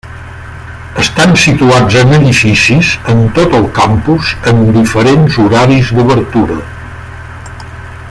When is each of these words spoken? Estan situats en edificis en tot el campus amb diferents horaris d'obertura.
Estan 1.01 1.35
situats 1.41 1.97
en 1.99 2.15
edificis 2.19 2.95
en 3.15 3.21
tot 3.37 3.53
el 3.59 3.69
campus 3.77 4.33
amb 4.53 4.73
diferents 4.81 5.41
horaris 5.45 5.95
d'obertura. 5.99 6.61